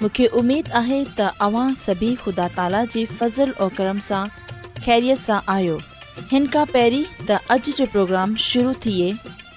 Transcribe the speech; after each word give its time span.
मूंखे 0.00 0.26
उमेदु 0.38 0.70
आहे 0.78 0.98
त 1.04 1.28
अव्हां 1.44 1.72
सभी 1.86 2.10
ख़ुदा 2.24 2.46
ताला 2.56 2.84
जे 2.94 3.04
फज़ल 3.18 3.52
ऐं 3.64 3.68
करम 3.78 3.98
सां 4.08 4.20
ख़ैरियत 4.84 5.18
सां 5.20 5.38
आहियो 5.54 5.78
हिन 6.32 6.46
खां 6.56 6.64
पहिरीं 6.74 7.06
त 7.28 7.40
अॼु 7.54 7.72
जो 7.78 7.86
प्रोग्राम 7.94 8.36
शुरू 8.46 8.72
थिए 8.86 9.08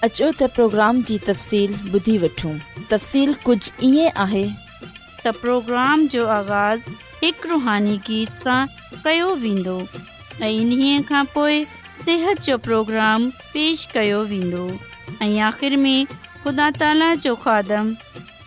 अचो 0.09 0.31
त 0.39 0.49
प्रोग्राम 0.57 1.01
जी 1.09 1.17
तफ़सील 1.29 1.75
ॿुधी 1.99 2.17
वठूं 2.25 2.55
तफ़सील 2.93 3.33
कुझु 3.45 3.69
ईअं 3.89 4.09
आहे 4.25 4.43
त 4.85 5.35
प्रोग्राम 5.43 6.07
जो 6.15 6.25
आगाज़ 6.39 6.89
हिकु 7.23 7.49
रुहानी 7.53 7.95
गीत 8.09 8.39
सां 8.41 8.57
कयो 9.05 9.29
वेंदो 9.47 9.77
ऐं 9.85 10.53
इन्हीअ 10.59 11.09
खां 11.11 11.23
पोइ 11.37 11.63
सिहत 12.07 12.43
जो 12.49 12.57
प्रोग्राम 12.69 13.29
पेश 13.53 13.85
कयो 13.97 14.23
वेंदो 14.33 14.65
ऐं 15.21 15.33
आख़िर 15.51 15.77
में 15.87 15.97
ख़ुदा 16.43 16.71
ताला 16.81 17.13
जो 17.27 17.35
खादम 17.47 17.93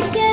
अधिक 0.00 0.31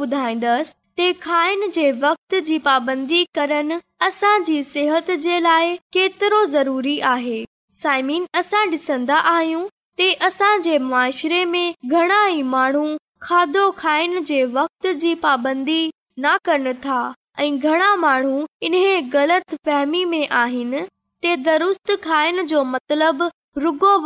ॿुधाईंदसि 0.00 1.06
खाइण 1.22 1.64
जे 1.74 1.86
वक़्त 2.00 2.34
जी 2.46 2.56
पाबी 2.66 3.22
करण 3.34 3.72
असांजी 4.08 4.62
सिहत 4.72 5.10
जे 5.24 5.38
लाइ 5.42 5.76
केतिरो 5.92 6.40
ज़रूरी 6.56 6.98
आहे 7.14 7.42
साइमिन 7.82 8.24
असां 8.40 8.64
डिसंदा 8.70 9.16
आहियूं 9.32 9.64
ते 9.98 10.12
असांजे 10.24 10.76
मुआरे 10.78 11.44
में 11.50 11.72
घणा 11.90 12.26
ई 12.30 12.42
माण्हू 12.50 12.86
खाधो 13.22 13.70
खाइण 13.78 14.22
जे 14.26 14.42
वक़्त 14.52 14.86
जी 15.00 15.14
पाबंदी 15.24 15.80
न 16.18 16.36
कनि 16.44 16.72
था 16.84 17.00
ऐं 17.38 17.58
घणा 17.58 17.94
माण्हू 18.04 18.44
इन 18.68 18.74
ग़लति 19.14 19.56
फहिमी 19.66 20.04
में 20.12 20.26
आहिनि 20.44 20.80
ते 21.22 21.34
दुरुस्त 21.46 21.92
खाइण 22.04 22.44
जो 22.52 22.62
मतलबु 22.74 23.28
रुॻो 23.62 23.98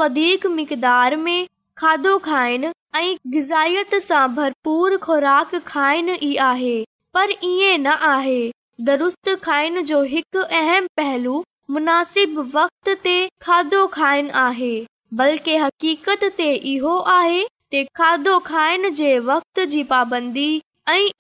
मक़दार 0.57 1.17
में 1.27 1.47
खाधो 1.81 2.17
खाइन 2.25 2.71
ऐं 2.97 3.15
गिज़ायत 3.33 3.95
सां 4.03 4.27
भरपूर 4.35 4.97
ख़राक 5.03 5.55
खाइनि 5.67 6.13
ई 6.31 6.35
आहे 6.51 6.77
पर 7.15 7.31
ईअं 7.31 7.79
न 7.83 7.95
आहे 8.15 8.41
दुरुस्त 8.89 9.29
खाइण 9.43 9.83
जो 9.93 10.03
हिकु 10.15 10.43
अहम 10.61 10.87
पहलू 10.97 11.43
मुनासिब 11.77 12.39
वक्त 12.55 12.89
ते 13.05 13.17
खाधो 13.47 13.87
खाइनि 13.99 14.31
आहे 14.49 14.73
बल्कि 15.19 15.55
हक़ीक़त 15.57 16.23
ते 16.37 16.53
इहो 16.69 16.97
आहे 17.19 17.83
खाधो 17.97 18.39
खाइण 18.47 18.89
जे 18.95 19.11
वक़्त 19.27 19.59
जी 19.73 19.83
पाबंदी 19.91 20.47
ऐं 20.89 21.11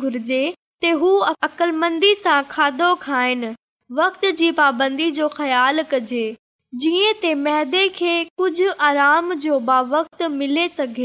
घुरिजे 0.00 0.44
खाधो 2.50 2.94
खाइनि 3.06 3.52
वक़्त 4.00 4.24
जी 4.42 4.50
पाबंदी 4.60 5.10
जो 5.20 5.28
ख़्यालु 5.38 5.84
कजे 5.92 6.24
जीअं 6.86 7.88
खे 8.00 8.14
कुझु 8.38 8.70
आराम 8.90 9.34
जो 9.46 9.58
बाव 9.70 9.96
वक़्तुदा 9.96 11.04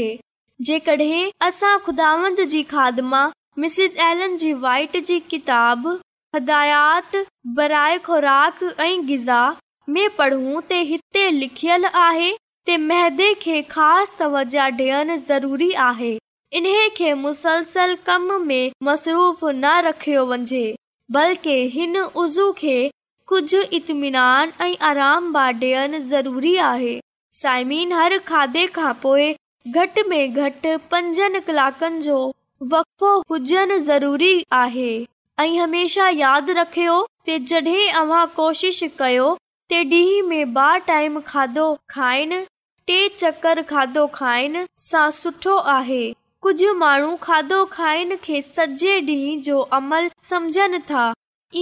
दयात 6.40 7.16
बराए 7.56 7.98
ख़ुराक 8.04 8.60
ऐं 8.80 9.08
ग़ज़ा 9.08 9.56
में 9.92 10.08
पढ़ूं 10.16 10.60
त 10.70 10.72
हिते 10.90 11.24
लिखियल 11.30 11.84
आहे 11.86 12.30
त 12.68 13.28
ख़ासि 13.72 14.14
तवज 14.18 14.56
ॾियणु 14.64 15.16
ज़रूरी 15.28 15.70
आहे 15.88 16.14
इन्हे 16.60 17.10
मसरूफ़ 18.84 19.40
न 19.44 19.64
रखियो 19.86 20.22
वञे 20.32 20.66
बल्कि 21.18 21.56
हिन 21.72 21.96
उज़ू 21.98 22.50
खे 22.58 22.78
कुझु 23.28 23.60
इतमिनान 23.80 24.46
ऐं 24.60 24.74
आराम 24.90 25.22
डि॒यणु 25.58 25.98
ज़रूरी 26.12 26.54
आहे 26.72 26.94
साइमीन 27.42 27.88
हर 27.92 28.12
खाधे 28.28 28.64
खां 28.78 28.92
पोइ 29.02 29.28
कलाकनि 29.76 31.90
जो 32.02 32.18
वक़ 32.72 33.38
ज़रूरी 33.78 34.34
आहे 34.62 34.90
ऐं 35.40 35.54
हमेशह 35.60 36.08
यादि 36.14 36.52
रखियो 36.56 36.94
त 37.26 37.36
जॾहिं 37.50 37.90
अवां 38.00 38.24
कोशिश 38.38 38.80
कयो 38.98 39.26
त 39.72 39.78
ॾींहं 39.92 40.28
में 40.32 40.52
बार 40.56 40.78
टाइम 40.88 41.20
खाधो 41.28 41.64
खाइन 41.90 42.34
टे 42.86 42.96
चकर 43.16 43.62
खाधो 43.70 44.06
खाइनि 44.16 44.64
सां 44.82 45.06
सुठो 45.18 45.56
आहे 45.74 46.02
कुझु 46.46 46.72
माण्हू 46.82 47.14
खाधो 47.22 47.64
खाइनि 47.76 48.16
खे 48.24 48.40
सॼे 48.48 48.96
ॾींहं 49.06 49.42
जो 49.48 49.60
अमल 49.80 50.08
समझनि 50.30 50.78
था 50.90 51.04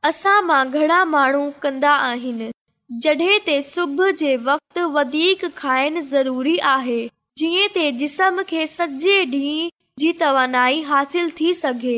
असां 0.10 0.42
मां 0.48 0.64
घणा 0.80 0.98
माण्हू 1.12 1.44
कंदा 1.62 1.92
आहिनि 2.08 3.62
सुबुह 3.70 4.12
जे 4.24 4.36
वक़्तु 4.50 6.02
ज़रूरी 6.10 6.58
आहे 6.74 7.00
जीअं 7.44 7.98
जिस्म 8.02 8.44
खे 8.52 8.66
सॼे 8.76 9.18
ॾींहं 9.24 9.70
जी 10.00 10.12
तवानाई 10.20 10.82
हासिल 10.92 11.32
थी 11.40 11.54
सघे 11.64 11.98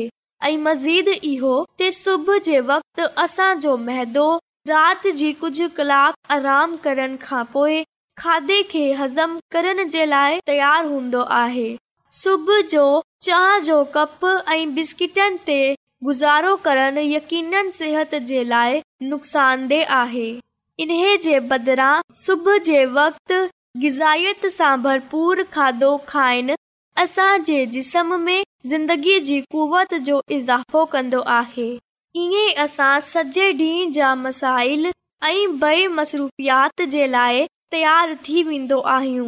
ऐं 0.50 0.56
मज़ीद 0.68 1.08
इहो 1.32 1.54
सुबुह 2.00 2.38
जे 2.50 2.60
वक़्तु 2.70 3.08
असांजो 3.24 3.76
राति 4.72 5.12
जी 5.22 5.32
कुझु 5.42 5.68
कलाक 5.76 6.32
आराम 6.38 6.76
करण 6.86 7.16
खां 7.26 7.44
पोइ 7.52 7.84
खाधे 8.20 8.62
खे 8.70 8.90
हज़म 8.98 9.38
करण 9.52 9.88
जे 9.88 10.04
लाइ 10.06 10.40
तयारु 10.46 10.88
हूंदो 10.88 11.20
आहे 11.42 11.68
सुबुह 12.22 12.60
जो 12.70 12.84
चाह 13.22 13.58
जो 13.66 13.76
कप 13.96 14.24
ऐं 14.52 14.74
बिस्किटनि 14.74 15.38
ते 15.46 15.58
गुज़ारो 16.08 16.54
करणु 16.64 17.00
यकीननि 17.10 17.72
सिहत 17.78 18.14
जे 18.30 18.42
लाइ 18.54 18.80
नुक़सान 19.12 19.66
देह 19.68 19.92
आहे 19.98 20.26
इन 20.84 20.90
जे 21.22 21.38
बदिरां 21.52 21.94
सुबुह 22.24 22.58
जे 22.70 22.84
वक़्त 22.98 23.32
ग़िज़त 23.84 24.46
सां 24.56 24.76
भरपूर 24.82 25.42
खाधो 25.54 25.96
खाइनि 26.08 26.54
असांजे 27.02 27.64
जिस्म 27.76 28.18
में 28.20 28.42
ज़िंदगीअ 28.72 29.20
जी 29.30 29.40
कुवत 29.52 29.94
जो 30.08 30.20
इज़ाफ़ो 30.38 30.84
कंदो 30.94 31.20
आहे 31.38 31.70
इएं 32.22 32.54
असां 32.64 32.94
सॼे 33.10 33.52
ॾींहं 33.52 33.92
जा 34.00 34.14
मसाइल 34.24 34.92
ऐं 35.30 35.58
बेमसूफ़ात 35.60 36.82
जे 36.96 37.06
लाइ 37.16 37.46
तयारु 37.72 38.14
थी 38.28 38.42
वेंदो 38.42 38.78
आहियूं 38.96 39.26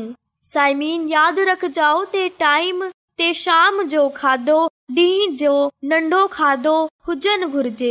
साइमीन 0.51 1.03
यादि 1.09 1.43
रखजाओ 1.49 1.99
ते 2.13 2.29
टाइम 2.43 2.85
ते 3.23 3.33
शाम 3.45 3.83
जो 3.95 4.05
खाधो 4.19 4.59
ॾींहं 5.01 5.35
जो 5.41 5.51
नंढो 5.91 6.21
खाधो 6.37 6.73
हुजनि 7.09 7.47
घुर्जे 7.57 7.91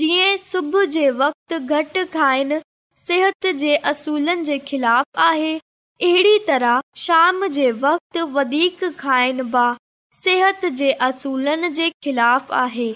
जीअं 0.00 0.36
सुबुह 0.42 0.84
जे 0.96 1.08
वक़्तु 1.22 1.58
घटि 1.78 2.04
खाइनि 2.16 2.58
सिहत 3.06 3.46
जे 3.62 3.76
असूलनि 3.92 4.44
जे 4.50 4.58
ख़िलाफ़ु 4.70 5.20
आहे 5.28 5.54
अहिड़ी 5.58 6.38
तरह 6.50 6.80
शाम 7.04 7.46
जे 7.58 7.70
वक़्त 7.86 8.16
वधीक 8.36 8.84
खाइनि 9.04 9.42
बिहत 9.56 10.66
जे 10.82 10.90
असूलनि 11.08 11.68
जे 11.80 11.88
ख़िलाफ़ 12.04 12.52
आहे 12.64 12.88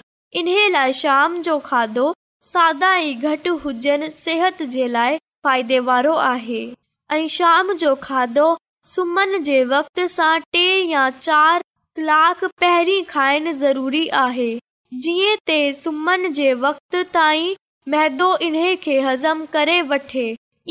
इन 0.43 0.51
लाइ 0.77 0.93
शाम 1.01 1.41
जो 1.49 1.57
खाधो 1.71 2.05
सादा 2.53 2.95
ई 3.09 3.13
घटि 3.31 3.49
हुजनि 3.65 4.09
सिहत 4.19 4.61
जे 4.77 4.87
लाइ 4.97 5.17
फ़ाइदे 5.43 5.79
वारो 5.89 6.13
आहे 6.27 6.61
ऐं 7.13 7.27
शाम 7.27 7.71
जो 7.79 7.93
खाधो 8.03 8.43
सुम्हन 8.85 9.41
जे 9.43 9.63
वक़्त 9.71 9.99
सां 10.09 10.39
टे 10.53 10.61
या 10.91 11.09
चार 11.17 11.61
कलाक 11.95 12.43
पहिरीं 12.59 13.03
खाइण 13.09 13.51
ज़रूरी 13.63 14.05
आहे 14.19 14.45
जीअं 15.05 15.35
ते 15.47 15.57
सुमन 15.81 16.31
जे 16.39 16.53
वक़्त 16.63 16.95
ताईं 17.13 17.53
मैदो 17.93 18.29
इन 18.47 18.55
खे 18.83 18.99
हज़म 19.07 19.45
करे 19.55 19.81
वठे 19.91 20.23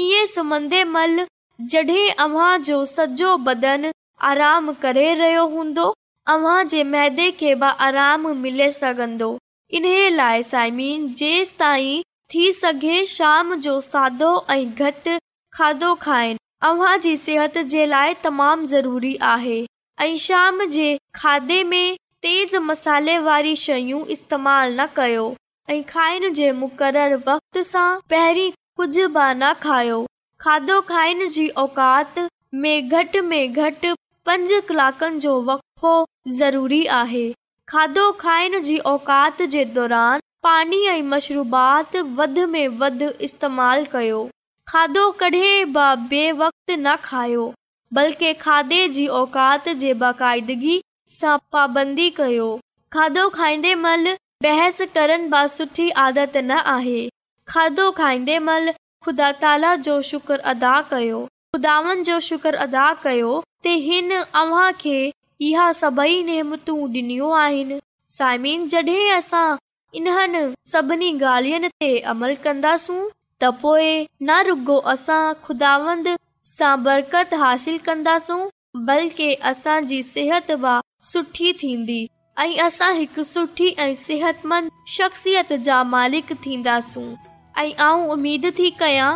ई 0.06 0.24
सुम्हंदे 0.34 0.82
महिल 0.96 1.26
जॾहिं 1.74 2.08
अव्हां 2.26 2.48
जो 2.70 2.84
सॼो 2.94 3.36
बदन 3.50 3.90
आराम 4.32 4.72
करे 4.86 5.12
रहियो 5.14 5.46
हूंदो 5.56 5.92
अव्हां 6.36 6.58
जे 6.74 6.82
मैदे 6.94 7.30
खे 7.42 7.54
बि 7.64 7.74
आराम 7.88 8.26
मिले 8.42 8.70
सघंदो 8.82 9.36
इन 9.80 9.90
लाइ 10.16 10.42
साइमीन 10.56 11.12
जेंस 11.22 11.54
ताईं 11.58 12.02
थी 12.34 12.52
सघे 12.66 13.04
शाम 13.16 13.54
जो 13.68 13.80
सादो 13.94 14.36
ऐं 14.50 14.64
घटि 14.74 15.18
खाधो 15.54 15.94
खाइनि 16.02 16.38
अव्हां 16.66 16.98
जी 17.04 17.16
सिहत 17.20 17.56
जे 17.72 17.84
लाइ 17.86 18.14
तमामु 18.24 18.66
ज़रूरी 18.72 19.14
आहे 19.30 19.56
ऐं 20.00 20.16
शाम 20.24 20.64
जे 20.76 20.84
खाधे 21.14 21.62
में 21.70 21.96
तेज़ 22.26 22.56
मसाले 22.66 23.18
वारी 23.28 23.54
शयूं 23.64 24.04
इस्तेमाल 24.16 24.80
न 24.80 24.86
कयो 24.96 25.24
ऐं 25.70 25.82
खाइण 25.90 26.32
जे 26.40 26.52
मुक़ररु 26.60 27.18
वक़्त 27.26 27.58
सां 27.70 27.88
पहिरीं 28.10 28.50
कुझ 28.76 28.96
बि 29.16 29.24
न 29.42 29.52
खायो 29.66 29.98
खाधो 30.46 30.80
खाइण 30.94 31.26
जी 31.38 31.48
औकात 31.66 32.18
में 32.54 32.88
घटि 33.00 33.94
पंज 34.26 34.52
कलाकनि 34.68 35.18
जो 35.26 35.40
वफ़ो 35.52 35.92
ज़रूरी 36.40 36.84
आहे 37.02 37.30
खाधो 37.72 38.10
खाइण 38.26 38.62
जी 38.62 38.78
औकात 38.96 39.42
जे 39.56 39.64
दौरान 39.76 40.20
पाणी 40.42 40.84
ऐं 40.96 41.00
मशरूबाति 41.14 42.00
वध 42.20 42.38
में 42.54 42.66
वधि 42.84 43.08
इस्तेमालु 43.30 43.84
कयो 43.92 44.28
खाधो 44.72 45.02
कॾहिं 45.20 45.64
बे 46.08 46.20
वक़्ति 46.40 46.74
न 46.76 46.94
खायो 47.04 47.46
बल्कि 47.92 48.32
खाधे 48.42 48.86
जी 48.88 49.06
औकात 49.20 49.68
जे 49.82 49.94
बाकाइदगी 50.02 50.78
सां 51.10 51.36
पाबंदी 51.52 52.08
कयो 52.18 52.46
खाधो 52.92 53.28
खाईंदे 53.38 53.74
मल 53.86 54.06
बहस 54.42 54.80
करण 54.94 55.28
ब 55.30 55.46
सुठी 55.56 55.88
आदत 56.04 56.36
न 56.36 56.60
आहे 56.74 57.00
खाधो 57.48 57.90
खाईंदे 57.98 58.38
महिल 58.46 58.72
खुदा 59.04 59.30
ताला 59.42 59.74
जो 59.90 60.00
शुक्र 60.12 60.38
अदा 60.54 60.80
कयो 60.90 61.24
खुदानि 61.56 62.02
जो 62.12 62.20
शुक्र 62.30 62.54
अदा 62.68 62.92
कयो 63.06 63.34
इहा 65.48 65.70
सभई 65.84 66.22
नेमतू 66.30 66.74
डि॒यूं 66.94 67.36
आहिनि 67.44 67.80
साइमिन 68.18 68.68
जॾहिं 68.74 69.12
असां 69.16 69.46
इन्हनि 70.00 70.44
सभिनी 70.72 71.12
ॻाल्हियुनि 71.18 71.68
ते 71.80 71.96
अमल 72.14 72.34
कंदासूं 72.46 73.00
त 73.42 73.46
पोइ 73.62 73.84
न 74.22 74.30
रुॻो 74.46 74.76
असां 74.92 75.24
ख़ुदांद 75.44 76.06
बरकत 76.84 77.28
हासिल 77.42 77.76
कंदासूं 77.86 78.42
बल्कि 78.86 79.28
असांजी 79.50 80.00
सिहत 80.08 80.48
थींदी 81.60 82.00
ऐं 82.42 82.68
सिहतमंद 84.02 84.66
शख़्सियत 84.96 85.50
थींदासूं 86.44 87.08
उमेद 88.12 88.44
थी 88.58 88.68
कयां 88.80 89.12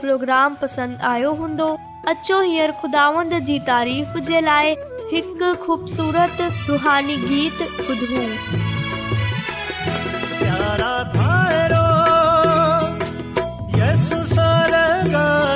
प्रोग्राम 0.00 0.50
पसंदि 0.62 0.98
आयो 1.12 1.30
हूंदो 1.42 1.68
अचो 2.14 2.38
हींअरंद 2.40 3.34
जी 3.46 3.56
तारीफ़ 3.68 4.12
जे 4.30 4.40
लाइ 4.50 4.68
हिकु 5.12 5.48
ख़ूबसूरत 5.66 6.36
रुहानी 6.70 7.16
गीत 7.30 7.58
ॿुधूं 7.62 8.28
लगा 15.04 15.55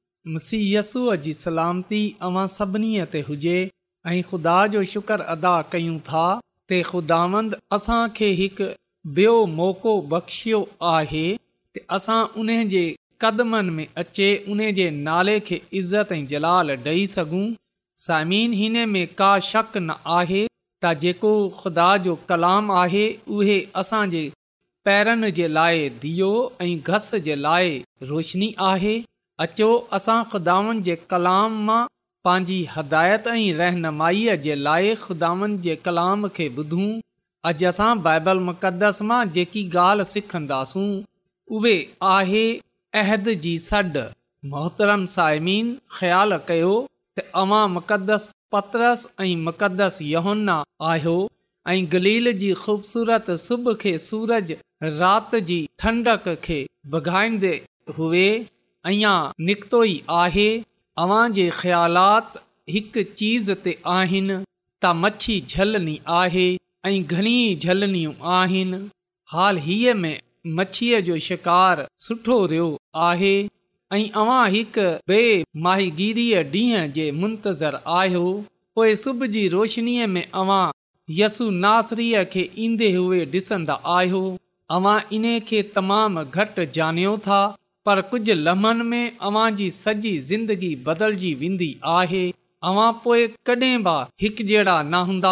मुसीयसूअ 0.29 1.13
जी 1.23 1.31
सलामती 1.35 1.99
अवां 2.27 2.41
सभिनी 2.55 2.89
ते 3.13 3.19
हुजे 3.29 3.53
ऐं 4.09 4.19
ख़ुदा 4.31 4.55
जो 4.73 4.83
शुक्र 4.91 5.19
अदा 5.35 5.53
कयूं 5.75 5.95
था 6.09 6.25
त 6.41 6.81
ख़ुदावंद 6.89 7.55
असांखे 7.77 8.29
हिकु 8.39 8.67
ॿियो 9.21 9.31
मौक़ो 9.59 9.93
बख़्शियो 10.13 10.59
आहे 10.91 11.23
त 11.39 11.85
असां 11.99 12.19
उन 12.43 12.53
जे 12.75 12.83
कदमनि 13.25 13.73
में 13.79 13.87
अचे 14.03 14.27
उन 14.55 14.63
जे 14.81 14.89
नाले 15.09 15.39
खे 15.49 15.61
इज़त 15.81 16.11
ऐं 16.19 16.23
जलाल 16.35 16.71
ॾेई 16.85 17.07
सघूं 17.17 17.43
साइम 18.07 18.33
हिन 18.61 18.79
में 18.93 19.03
का 19.21 19.31
शक 19.51 19.73
न 19.75 19.99
आहे 20.21 20.43
त 20.51 20.93
जेको 21.05 21.33
ख़ुदा 21.63 21.89
जो 22.05 22.15
कलाम 22.33 22.71
आहे 22.83 23.03
उहे 23.39 23.59
असांजे 23.83 24.23
पैरनि 24.87 25.31
जे 25.41 25.47
लाइ 25.59 25.89
दियो 26.05 26.31
ऐं 26.67 26.75
घस 26.93 27.11
जे 27.29 27.41
लाइ 27.47 27.79
रोशनी 28.13 28.51
आहे 28.73 28.99
अचो 29.43 29.67
असां 29.97 30.17
ख़ुदानि 30.31 30.81
जे 30.87 30.95
कलाम 31.11 31.53
मां 31.67 31.77
पंहिंजी 32.27 32.55
हदायत 32.73 33.29
ऐं 33.29 33.53
रहनुमाईअ 33.61 34.33
जे 34.43 34.55
लाइ 34.67 34.89
खुदानि 35.03 35.47
जे 35.67 35.75
कलाम 35.85 36.27
खे 36.35 36.47
ॿुधूं 36.57 36.83
अॼु 37.51 37.67
असां 37.69 37.87
बाइबल 38.09 38.41
मुक़दस 38.49 38.99
मां 39.13 39.21
जेकी 39.37 39.63
ॻाल्हि 39.77 40.05
सिखंदासूं 40.11 40.85
उहे 41.59 41.73
आहे 42.11 42.43
अहद 43.03 43.31
जी 43.47 43.53
सॾ 43.69 43.81
मोहतरम 44.53 45.05
साइमीन 45.15 45.73
ख़्यालु 45.95 46.39
कयो 46.51 46.69
त 47.19 47.25
अवां 47.43 47.63
मुक़दस 47.79 48.29
पतरस 48.57 49.07
ऐं 49.27 49.33
मुक़दस 49.49 49.97
योहोन 50.11 50.47
आहियो 50.57 51.15
ऐं 51.75 51.81
गलील 51.97 52.31
जी 52.45 52.53
ख़ूबसूरत 52.65 53.33
सुबुह 53.49 53.81
खे 53.85 53.97
सूरज 54.07 54.55
राति 55.03 55.43
जी 55.51 55.59
ठंडक 55.85 56.29
खे 56.49 56.61
भॻाईंदे 56.95 57.55
हुए 58.01 58.25
अञा 58.89 59.13
निकितो 59.47 59.83
ई 59.83 60.01
आहे 60.21 60.45
अव्हां 61.01 61.25
जे 61.33 61.49
ख़्यालात 61.59 62.33
हिकु 62.75 63.03
चीज़ 63.19 63.51
ते 63.65 63.73
आहिनि 63.97 64.35
त 64.35 64.93
मच्छी 65.01 65.35
झलनी 65.53 65.97
आहे 66.19 66.45
ऐं 66.89 67.01
घणी 67.15 67.35
झलनियूं 67.65 68.13
आहिनि 68.37 68.79
हाल 69.33 69.57
हीअ 69.67 69.93
में 70.03 70.19
मच्छीअ 70.59 71.01
जो 71.09 71.17
शिकार 71.27 71.83
सुठो 72.05 72.37
रहियो 72.53 72.69
आहे 73.09 73.33
ऐं 73.97 74.03
अव्हां 74.23 74.41
हिकु 74.55 74.87
बे 75.11 75.21
माहिगीरीअ 75.67 76.41
ॾींहं 76.57 76.91
जे 76.97 77.07
मुंतज़र 77.21 77.79
आहियो 77.99 78.25
पोइ 78.75 78.95
सुबुह 79.03 79.27
जी 79.35 79.47
रोशनीअ 79.55 80.07
में 80.15 80.25
अव्हां 80.41 80.65
यसु 81.19 81.49
नासरीअ 81.65 82.23
खे 82.33 82.49
ईंदे 82.65 82.91
हुए 82.97 83.23
ॾिसंदा 83.35 83.79
आहियो 83.97 84.23
अव्हां 84.77 84.99
इन 85.15 85.27
खे 85.47 85.61
तमामु 85.75 86.25
घटि 86.37 86.65
ॼाणियो 86.79 87.17
था 87.27 87.41
पर 87.85 88.01
कुझु 88.09 88.33
लम्हनि 88.47 88.83
में 88.91 89.17
अव्हां 89.27 89.49
जी 89.59 89.69
सॼी 89.83 90.09
ज़िंदगी 90.29 90.73
बदलजी 90.87 91.33
वेंदी 91.41 91.69
आहे 91.97 92.23
अव्हां 92.71 92.91
पोएं 93.05 93.27
कॾहिं 93.49 93.77
बि 93.87 93.95
हिकु 94.23 94.43
जहिड़ा 94.51 94.75
न 94.91 95.01
हूंदा 95.07 95.31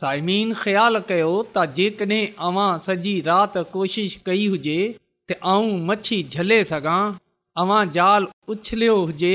सायमीन 0.00 0.52
ख़्यालु 0.62 1.00
कयो 1.08 1.30
त 1.56 1.64
जेकॾहिं 1.78 2.22
अवां 2.50 2.66
सॼी 2.86 3.14
राति 3.30 3.62
कोशिशि 3.74 4.20
कई 4.28 4.44
हुजे 4.52 4.76
त 5.28 5.38
आऊं 5.54 5.72
मछली 5.88 6.18
झले 6.36 6.60
सघां 6.70 7.00
अवां 7.64 7.80
जाल 7.96 8.26
उछलियो 8.56 8.94
हुजे 9.08 9.34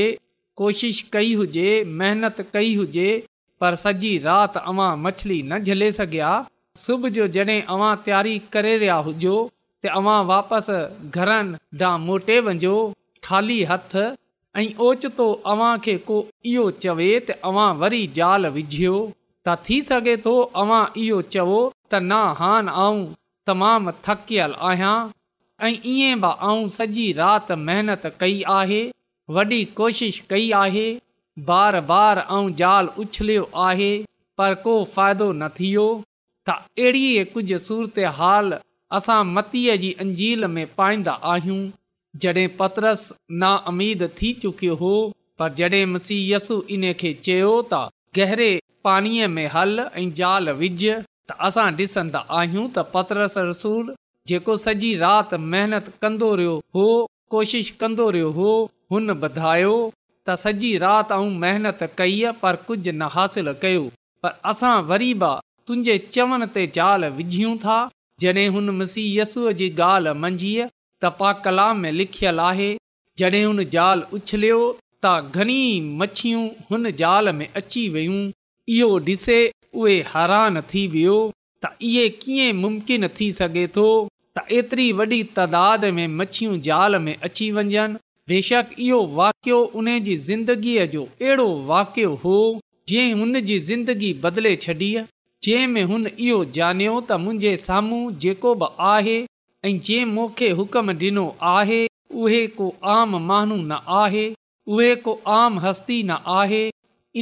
कोशिश 0.62 1.02
कई 1.18 1.34
हुजे 1.42 1.68
महिनत 2.00 2.38
कई 2.56 2.70
हुजे 2.80 3.10
पर 3.64 3.76
सॼी 3.84 4.14
राति 4.30 4.64
अवां 4.74 4.90
मछली 5.08 5.42
न 5.52 5.60
झले 5.72 5.92
सघिया 6.00 6.32
सुबुह 6.86 7.14
जो 7.20 7.28
जॾहिं 7.38 7.60
अवां 7.78 7.92
तयारी 8.08 8.38
करे 8.58 8.74
रहिया 8.82 8.98
हुजो 9.10 9.36
त 9.86 9.90
अवां 10.00 10.20
वापसि 10.28 10.76
घरनि 11.18 11.78
ॾां 11.86 11.96
मोटे 12.04 12.36
वञो 12.48 12.76
ख़ाली 13.28 13.58
हथ 13.72 13.96
ऐं 14.60 14.68
ओचितो 14.86 15.26
अव्हां 15.54 15.72
खे 15.88 15.96
को 16.08 16.18
इहो 16.52 16.64
चवे 16.84 17.10
तव्हां 17.30 17.70
वरी 17.82 18.02
जाल 18.20 18.48
विझियो 18.58 18.94
त 19.48 19.56
थी 19.70 19.80
सघे 19.90 20.16
थो 20.28 20.36
अव्हां 20.64 20.82
इहो 21.04 21.20
चओ 21.36 21.58
त 21.60 22.04
ना 22.08 22.22
हान 22.42 22.72
ऐं 22.86 22.98
तमामु 23.52 23.96
थकियल 24.08 24.56
आहियां 24.72 24.96
ऐं 25.68 25.74
ईअं 25.96 26.24
बि 26.26 26.32
आऊं 26.50 26.64
सॼी 26.80 27.12
राति 27.22 27.60
महिनत 27.68 28.06
कई 28.26 28.42
आहे 28.60 28.82
वॾी 29.40 29.64
कोशिश 29.82 30.22
कई 30.34 30.50
आहे 30.66 30.86
बार 31.52 31.80
बार 31.94 32.24
ऐं 32.38 32.44
जाल 32.64 32.94
उछलियो 33.06 33.50
आहे 33.70 33.92
पर 34.42 34.56
को 34.66 34.78
फ़ाइदो 34.96 35.32
न 35.34 35.50
थियो 35.60 35.88
त 36.50 36.58
अहिड़ी 36.62 37.34
कुझु 37.36 37.60
सूरत 37.68 38.00
हाल 38.22 38.56
असां 38.98 39.22
मतीअ 39.36 39.76
जी 39.84 39.90
अंजील 40.02 40.44
में 40.56 40.66
पाईंदा 40.78 41.14
आहियूं 41.34 41.62
जॾहिं 42.24 42.50
पतरस 42.60 43.04
नामीद 43.44 44.02
थी 44.18 44.30
चुकियो 44.42 44.76
हो 44.82 44.92
पर 45.40 45.54
जॾहिं 45.60 45.86
मसीयसु 45.94 46.56
इन 46.76 46.84
खे 47.00 47.12
चयो 47.28 47.54
त 47.72 47.80
गहिरे 48.18 48.50
पाणीअ 48.88 49.28
में 49.38 49.48
हल 49.56 49.74
ऐं 49.98 50.10
जाल 50.20 50.52
विझ 50.60 50.82
त 50.82 51.38
असां 51.48 51.68
डि॒संदा 51.80 52.22
आहियूं 52.42 52.68
त 52.78 52.84
पतरस 52.94 53.38
रसूल 53.48 53.90
जेको 54.32 54.58
सॼी 54.66 54.92
राति 55.06 55.42
महिनत 55.54 55.90
कंदो 56.06 56.30
रहियो 56.42 56.54
हो 56.78 56.86
कोशिश 57.36 57.74
कंदो 57.84 58.08
रहियो 58.18 58.30
हो 58.38 58.52
हुन 58.96 59.16
ॿुधायो 59.16 59.74
त 60.28 60.38
सॼी 60.44 60.72
राति 60.86 61.18
ऐं 61.20 61.34
महिनत 61.48 61.84
कई 62.04 62.22
पर 62.46 62.62
कुझु 62.70 62.92
न 63.02 63.10
हासिलु 63.18 63.56
कयो 63.66 63.84
पर 64.26 64.38
असां 64.54 64.76
वरी 64.94 65.12
बि 65.26 65.34
तुंहिंजे 65.68 65.98
चवनि 66.16 66.50
ते 66.58 66.68
जाल 66.80 67.10
विझियूं 67.20 67.58
था 67.68 67.80
जॾहिं 68.22 68.48
हुन 68.56 68.70
मसीयसूअ 68.80 69.52
जी 69.60 69.70
ॻाल्हि 69.84 70.14
मंझीअ 70.24 70.66
त 71.06 71.12
पा 71.20 71.32
कलाम 71.46 71.86
लिखियलु 72.00 72.42
आहे 72.50 72.68
जॾहिं 73.22 73.44
हुन 73.46 73.64
ज़ाल 73.76 74.04
उछलियो 74.18 74.60
त 75.06 75.14
घणी 75.40 75.62
मच्छियूं 76.02 76.44
हुन 76.72 76.90
ज़ाल 77.02 77.34
में 77.40 77.48
अची 77.62 77.88
वियूं 77.96 78.20
इहो 78.76 78.90
ॾिसे 79.10 79.40
उहे 79.82 79.96
हैरान 80.14 80.62
थी 80.74 80.86
वियो 80.96 81.16
त 81.66 81.74
इहे 81.90 82.08
कीअं 82.24 82.56
मुमकिन 82.64 83.08
थी 83.20 83.32
सघे 83.40 83.66
थो 83.78 83.88
त 84.38 84.46
एतिरी 84.60 84.88
वॾी 85.00 85.22
तदाद 85.40 85.86
में 86.00 86.08
मच्छियूं 86.20 86.56
ज़ाल 86.68 86.96
में 87.08 87.16
अची 87.30 87.50
वञनि 87.58 87.84
बेशक 88.32 88.74
इहो 88.88 89.00
वाकियो 89.22 89.60
उन 89.82 89.90
जी 90.08 90.16
ज़िंदगीअ 90.30 90.86
जो 90.96 91.04
अहिड़ो 91.22 91.48
वाकियो 91.74 92.14
हो 92.24 92.38
जीअं 92.92 93.20
हुन 93.24 93.40
जी 93.52 93.58
ज़िंदगी 93.70 94.14
बदिले 94.28 94.56
छॾी 94.68 94.92
जंहिं 95.46 95.68
में 95.68 95.84
हुन 95.88 96.06
इहो 96.08 96.36
ॼाणियो 96.58 96.92
त 97.00 97.16
मुंहिंजे 97.24 97.50
साम्हूं 97.64 98.02
जेको 98.26 98.52
बि 98.62 98.68
आहे 98.92 99.16
ऐं 99.66 99.72
जे 99.88 99.96
मूंखे 100.14 100.50
हुकम 100.60 100.90
ॾिनो 101.02 101.24
आहे 101.56 101.80
उहे 102.26 102.40
को 102.60 102.68
आम 102.96 103.16
माण्हू 103.32 103.58
न 103.72 103.80
आहे 104.02 104.24
उहे 104.76 104.94
को 105.08 105.16
आम 105.40 105.60
हस्ती 105.66 105.98
न 106.10 106.20
आहे 106.42 106.62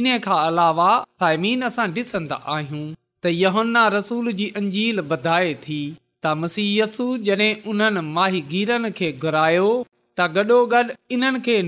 इन 0.00 0.06
खां 0.28 0.38
अलावा 0.52 0.90
साइमीन 1.24 1.68
सां 1.78 1.88
ॾिसन्दा 2.00 2.38
आहियूं 2.56 2.84
त 3.24 3.34
यहन्ना 3.40 3.86
रसूल 3.98 4.32
जी 4.42 4.48
अंजील 4.62 5.00
बधाए 5.14 5.50
थी 5.68 5.80
त 5.92 6.40
मसीयसु 6.44 7.06
जॾहिं 7.30 7.54
उन्हनि 7.74 8.06
माहिगीरनि 8.20 8.92
खे 9.00 9.10
घुरायो 9.26 9.68
त 10.18 10.34
गॾोगॾु 10.38 10.90
इन्हनि 11.18 11.46
खे 11.50 11.60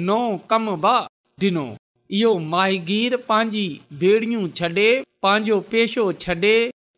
कम 0.55 0.75
ॾिनो 0.95 1.69
इहो 2.13 2.33
माहिगीर 2.53 3.17
पंहिंजी 3.29 3.65
ॿेड़ियूं 4.03 4.49
छॾे 4.59 4.89
पंहिंजो 5.25 5.59
पेशो 5.75 6.05
छॾे 6.25 6.53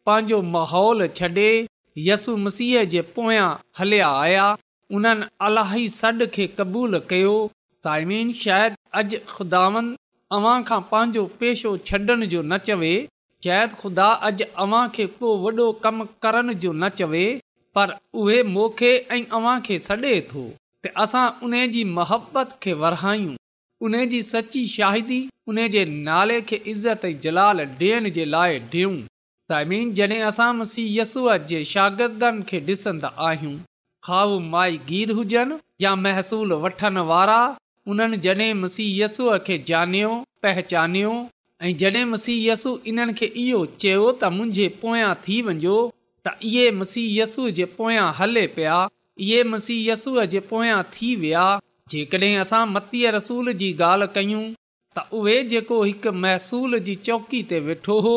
पंहिंजो 0.09 0.41
माहौल 0.55 1.07
छॾे 1.19 1.51
यसु 2.09 2.37
मसीह 2.47 2.85
जे 2.95 3.03
पोयां 3.19 3.47
हलिया 3.81 4.09
आया 4.23 4.47
उन्हनि 4.97 5.29
अलाही 5.51 5.87
सॾु 6.01 6.27
खे 6.39 6.47
क़बूलु 6.59 7.01
कयो 7.13 7.37
साइमीन 7.87 8.33
शायदि 8.43 8.77
अॼु 9.03 9.19
ख़ुदावन 9.35 9.95
अव्हां 10.39 10.57
खां 10.73 10.81
पंहिंजो 10.93 11.25
पेशो 11.45 11.77
छॾण 11.91 12.27
जो 12.35 12.43
न 12.43 12.59
चवे 12.71 12.93
शायदि 13.47 13.81
खुदा 13.85 14.09
अॼु 14.31 14.47
अव्हां 14.67 14.85
खे 14.99 15.07
को 15.21 15.37
वॾो 15.47 15.71
कमु 15.87 16.05
करण 16.27 16.53
जो 16.65 16.73
न 16.83 16.89
चवे 16.99 17.25
पर 17.79 17.97
उहे 18.25 18.43
मोखे 18.59 18.93
ऐं 19.19 19.25
अव्हां 19.41 19.57
खे 19.71 19.79
सॾे 19.89 20.21
थो 20.33 20.45
त 20.87 20.95
असां 21.07 21.27
उन 21.51 21.59
जी 21.79 21.83
मोहबत 21.97 22.59
खे 22.63 22.73
वरायूं 22.85 23.35
उन 23.85 24.05
जी 24.11 24.21
सची 24.23 24.67
शाहिदी 24.69 25.21
उन 25.49 25.67
जे 25.75 25.85
नाले 26.09 26.41
खे 26.49 26.57
इज़त 26.73 27.05
ऐं 27.05 27.19
जलाल 27.25 27.61
ॾियण 27.61 28.09
जे 28.17 28.25
लाइ 28.25 28.59
ॾियूं 28.73 29.93
जॾहिं 29.97 30.21
असां 30.31 30.53
मसीह 30.61 31.01
यसूअ 31.01 31.37
जे 31.51 31.65
शागिर्दनि 31.73 32.43
खे 32.49 32.61
ॾिसंदा 32.71 33.09
आहियूं 33.29 33.59
माई 34.11 34.39
माहिगीर 34.51 35.11
हुजनि 35.19 35.59
या 35.85 35.95
महसूल 36.07 36.53
वठण 36.65 36.97
वारा 37.11 37.39
उन्हनि 37.93 38.17
जॾहिं 38.27 38.53
मसीह 38.63 39.05
यसूअ 39.05 39.37
खे 39.47 39.59
ॼनियो 39.73 40.11
पहचानियो 40.43 41.13
ऐं 41.63 41.77
जॾहिं 41.83 42.05
मसीह 42.15 42.51
यसु 42.53 42.77
इन्हनि 42.93 43.13
खे 43.21 43.27
इहो 43.45 43.61
चयो 43.83 44.11
त 44.23 44.33
मुंहिंजे 44.37 44.67
पोयां 44.83 45.13
थी 45.29 45.37
वञो 45.51 45.77
त 46.27 46.35
इहे 46.51 46.65
मसीह 46.81 47.23
यसू 47.23 47.49
जे 47.61 47.65
पोयां 47.79 48.09
हले 48.21 48.47
पिया 48.57 48.77
इहे 49.27 49.43
मसीह 49.53 49.79
यसूअ 49.93 50.25
जे 50.37 50.41
पोयां 50.53 50.83
थी 50.97 51.15
विया 51.25 51.45
जेकॾहिं 51.91 52.37
असां 52.43 52.65
मतीअ 52.69 53.11
रसूल 53.17 53.51
जी 53.59 53.73
ॻाल्हि 53.81 54.09
कयूं 54.15 54.45
त 54.99 55.01
उहे 55.19 55.37
जेको 55.51 55.77
हिकु 55.83 56.13
महसूल 56.23 56.79
जी 56.87 56.95
चौकी 57.09 57.43
ते 57.51 57.59
वेठो 57.67 57.99
हो 58.07 58.15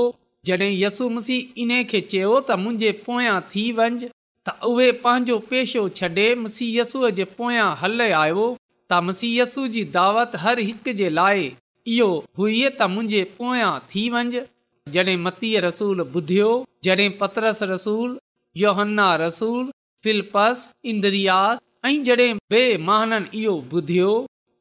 जॾहिं 0.48 0.72
यसू 0.84 1.10
मसीह 1.18 1.60
इन 1.64 1.72
खे 1.92 2.02
चयो 2.14 2.32
त 2.50 2.58
मुंहिंजे 2.62 2.92
पोयां 3.08 3.36
थी 3.52 3.66
वञि 3.80 4.00
त 4.50 4.56
उहे 4.72 4.90
पंहिंजो 5.04 5.38
पेशो 5.52 5.84
छॾे 6.02 6.26
मसीय 6.46 6.80
यसूअ 6.80 7.12
जे 7.20 7.26
पोयां 7.42 7.68
हल 7.82 8.06
आयो 8.08 8.48
त 8.48 9.02
मसीयसू 9.10 9.68
जी 9.78 9.84
दावत 9.98 10.38
हर 10.46 10.64
हिकु 10.70 10.96
जे 11.02 11.12
लाइ 11.20 11.46
इहो 11.98 12.10
हुई 12.42 12.58
त 12.64 12.92
मुंहिंजे 12.96 13.22
पोयां 13.42 13.72
थी 13.94 14.08
वंजि 14.16 14.46
जॾहिं 14.98 15.20
मतीअ 15.30 15.64
रसूल 15.70 16.04
ॿुधियो 16.08 16.50
जॾहिं 16.88 17.10
पतरस 17.24 17.62
रसूल 17.78 18.18
योहन्ना 18.66 19.10
रसूल 19.28 19.66
फिलपस 20.06 20.68
इंद्रियास 20.94 21.60
ऐं 21.86 22.02
जॾहिं 22.04 22.34
बे 22.52 22.62
महाननि 22.88 23.40
इहो 23.42 23.52
ॿुधियो 23.74 24.08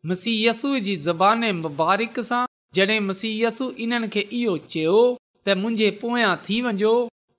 मसीयसूअ 0.07 0.79
जी 0.89 0.95
ज़बान 1.07 1.45
मुबारक 1.61 2.21
सां 2.29 2.45
जॾहिं 2.79 2.99
मसीयसु 3.07 3.65
इन्हनि 3.87 4.09
खे 4.15 4.21
इहो 4.41 4.53
चयो 4.75 4.99
त 5.49 5.57
मुंहिंजे 5.63 5.89
पोयां 6.03 6.29
थी 6.49 6.59
वञो 6.67 6.93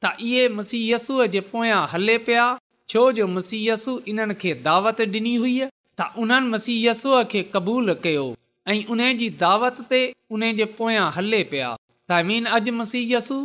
त 0.05 0.11
इहे 0.31 0.41
मसीयसूअ 0.57 1.27
जे 1.35 1.41
पोयां 1.53 1.79
हले 1.93 2.17
पिया 2.27 2.47
छो 2.93 3.05
जो 3.19 3.27
मसीयसु 3.37 3.95
इन्हनि 4.15 4.37
खे 4.43 4.53
दावत 4.67 5.01
डि॒नी 5.15 5.33
हुई 5.45 5.55
त 6.01 6.09
उन्हनि 6.25 6.51
मसीयसूअ 6.57 7.23
खे 7.35 7.43
क़बूल 7.55 7.93
कयो 8.07 8.27
ऐं 8.73 8.79
उन 8.97 9.07
जी 9.23 9.29
दावत 9.47 9.81
ते 9.95 10.01
उन 10.39 10.47
जे 10.61 10.69
पोयां 10.83 11.07
हले 11.21 11.43
पया 11.55 11.71
तमीन 12.11 12.51
अॼु 12.59 12.75
मसीयसु 12.83 13.39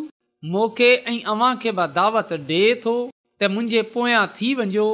मोखे 0.59 0.91
ऐं 1.15 1.19
अव्हां 1.37 1.55
खे 1.67 1.79
दावत 2.03 2.39
डे॒ 2.55 2.79
थो 2.87 2.99
त 3.41 3.57
मुंहिंजे 3.57 3.83
पोयां 3.97 4.27
थी 4.39 4.55
वञो 4.63 4.89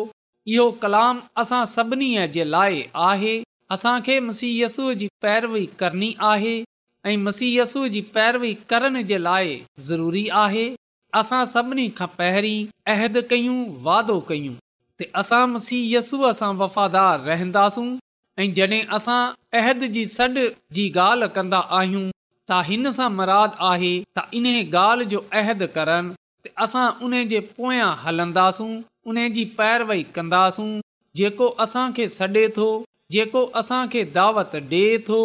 इहो 0.51 0.63
कलाम 0.83 1.19
असां 1.41 1.59
सभिनी 1.73 2.07
जे 2.37 2.45
लाइ 2.53 2.79
आहे 3.09 3.33
असां 3.75 3.95
खे 4.07 4.15
मसीयसूअ 4.29 4.93
जी 5.03 5.09
पैरवी 5.25 5.65
करणी 5.83 6.09
आहे 6.31 6.55
ऐं 7.11 7.17
मसीयसूअ 7.27 7.87
जी 7.97 8.01
पैरवी 8.17 8.51
करण 8.73 8.97
जे 9.11 9.19
लाइ 9.27 9.53
ज़रूरी 9.91 10.23
आहे 10.45 10.65
असां 11.21 11.43
सभिनी 11.53 11.85
खां 12.01 12.07
पहिरीं 12.19 12.67
अहद 12.95 13.19
कयूं 13.35 13.61
वादो 13.87 14.17
कयूं 14.31 14.55
त 15.03 15.09
असां 15.23 15.43
मसीयसूअ 15.55 16.33
सां 16.41 16.51
वफ़ादार 16.65 17.21
रहंदासूं 17.31 17.87
ऐं 18.39 18.51
जड॒हिं 18.59 18.83
असां 19.01 19.21
अहद 19.63 19.85
जी 19.99 20.05
सॾु 20.19 20.47
जी 20.79 20.89
ॻाल्हि 21.07 21.31
कंदा 21.39 21.61
आहियूं 21.79 22.05
त 22.49 22.63
हिन 22.71 22.91
सां 23.01 23.11
आहे 23.71 23.95
त 24.19 24.27
ॻाल्हि 24.43 25.11
जो 25.15 25.25
अहद 25.43 25.67
करनि 25.79 26.53
असां 26.67 26.87
उन 27.09 27.21
जे 27.35 27.41
पोयां 27.61 27.91
हलंदासूं 28.05 28.73
उने 29.09 29.29
जी 29.31 29.45
पैरवई 29.59 30.03
कंदासूं 30.17 30.67
जेको 31.19 31.47
असां 31.65 31.85
खे 31.99 32.07
सॾे 32.21 32.43
थो 32.57 32.67
जेको 33.15 33.45
असांखे 33.61 34.03
दावत 34.17 34.55
ॾे 34.73 34.83
थो 35.09 35.21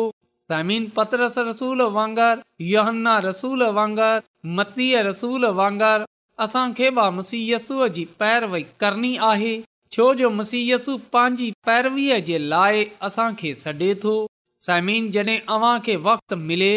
पतरस 1.00 1.38
रसूल 1.50 1.82
वांगर 1.98 2.40
योहन्ना 2.70 3.18
रसूल 3.26 3.64
वांगर 3.78 4.20
मतीअ 4.60 5.02
रसूल 5.08 5.46
वांगुरु 5.60 6.08
असांखे 6.46 6.90
बि 7.00 7.10
मुसीयसूअ 7.16 7.88
जी 7.98 8.06
पैरवई 8.20 8.62
करणी 8.84 9.16
आहे 9.30 9.54
छो 9.96 10.08
जो 10.22 10.30
मुसीयसु 10.38 10.98
पंहिंजी 11.16 11.52
पैरवीअ 11.68 12.20
जे 12.30 12.38
लाइ 12.54 12.86
असां 13.10 13.30
खे 13.42 13.54
छॾे 13.64 13.94
थो 14.04 14.16
समीन 14.70 15.10
जॾहिं 15.18 15.38
अव्हां 15.56 15.78
खे 15.86 15.96
वक़्तु 16.08 16.36
मिले 16.52 16.74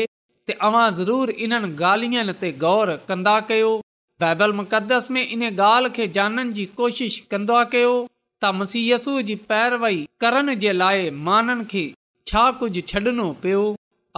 तव्हां 0.51 0.89
ज़रूर 1.01 1.31
इन्हनि 1.47 1.75
ॻाल्हियुनि 1.85 2.33
ते 2.43 2.53
गौर 2.67 2.95
कंदा 3.09 3.39
कयो 3.53 3.73
बायबल 4.21 4.53
मुक़दस 4.61 5.07
में 5.15 5.27
इन 5.27 5.43
ॻाल्हि 5.49 5.91
खे 5.97 6.07
ॼाणण 6.21 6.51
जी 6.53 6.65
कोशिश 6.79 7.19
कंदो 7.33 7.59
कयो 7.75 7.91
त 8.45 8.51
मसीयसूअ 8.61 9.21
जी 9.29 9.35
पैरवई 9.51 9.99
करण 10.25 10.55
जे 10.65 10.73
लाइ 10.81 11.05
माननि 11.29 11.65
खे 11.73 11.83
छा 12.31 12.43
कुझु 12.63 12.81
छॾणो 12.93 13.27
पियो 13.45 13.61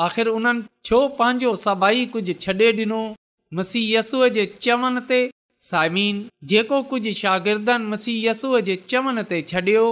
आख़िर 0.04 0.28
उन्हनि 0.38 0.64
छो 0.90 0.98
पंहिंजो 1.18 1.52
सभाई 1.66 2.06
कुझु 2.14 2.32
छॾे 2.44 2.70
ॾिनो 2.82 3.00
मसीयसूअ 3.60 4.28
जे 4.38 4.44
चवनि 4.68 5.02
ते 5.10 5.20
साइमिन 5.70 6.22
जेको 6.54 6.78
कुझु 6.94 7.12
शागिर्दनि 7.22 7.90
मसीयसूअ 7.92 8.60
जे 8.70 8.76
चवण 8.94 9.22
ते 9.32 9.42
छॾियो 9.52 9.84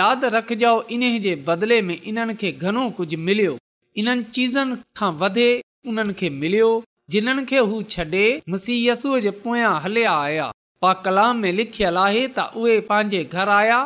यादि 0.00 0.28
रखजो 0.36 0.74
इन्हे 0.98 1.12
जे 1.28 1.34
बदिले 1.48 1.80
में 1.88 1.96
इन्हनि 2.00 2.34
खे 2.44 2.52
घणो 2.64 2.84
कुझु 3.00 3.18
मिलियो 3.30 3.56
इन्हनि 4.04 4.28
चीज़नि 4.38 4.78
खां 5.00 5.12
वधे 5.24 5.48
उन्हनि 5.94 6.14
खे 6.20 6.30
मिलियो 6.44 6.70
जिन्हनि 7.14 7.42
खे 7.50 7.58
हू 7.72 7.82
छॾे 7.94 8.22
मुसीयसू 8.52 9.10
जे 9.26 9.30
पोयां 9.42 9.74
हलिया 9.82 10.12
आया 10.28 10.46
पा 10.84 10.92
कलाम 11.04 11.36
में 11.44 11.52
लिखियल 11.58 11.96
आहे 12.06 12.22
त 12.38 12.46
उहे 12.62 12.78
पंहिंजे 12.88 13.22
घर 13.42 13.48
आया 13.58 13.76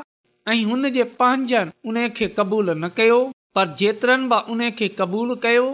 ऐं 0.53 0.63
हुन 0.71 0.89
जे 0.97 1.05
पंहिंजनि 1.19 1.77
उन 1.93 2.01
खे 2.21 2.29
क़बूलु 2.39 2.75
न 2.75 2.89
कयो 3.01 3.19
पर 3.59 3.75
जेतिरनि 3.83 4.29
बि 4.33 4.39
उन 4.55 4.63
खे 4.79 4.89
क़बूल 5.01 5.35
कयो 5.45 5.67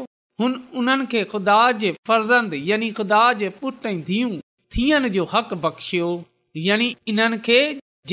हुन 0.42 0.54
उन्हनि 0.80 1.06
खे 1.12 1.22
ख़ुदा 1.34 1.58
जे 1.84 1.92
फर्ज़ंद 2.10 2.54
यानी 2.70 2.90
ख़ुदा 2.98 3.22
जे 3.42 3.48
पुट 3.60 3.86
ऐं 3.92 3.96
धीअ 4.10 4.28
थियण 4.76 5.08
जो 5.18 5.24
हक़ 5.34 5.54
बख़्शियो 5.66 6.10
यानी 6.66 6.88
इन्हनि 7.12 7.38
खे 7.48 7.60